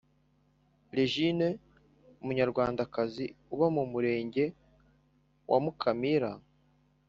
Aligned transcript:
Regine 0.97 1.47
umunyarwandakazi 2.21 3.25
uba 3.53 3.67
mu 3.75 3.83
Murenge 3.91 4.43
wa 5.49 5.59
mukamira 5.63 6.31